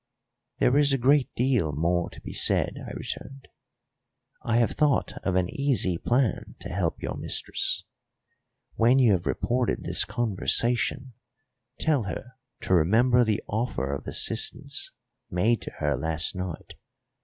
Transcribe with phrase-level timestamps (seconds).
[0.57, 3.47] "There is a great deal more to be said," I returned.
[4.41, 7.83] "I have thought of an easy plan to help your mistress.
[8.73, 11.13] When you have reported this conversation,
[11.79, 14.91] tell her to remember the offer of assistance
[15.29, 16.73] made to her last night.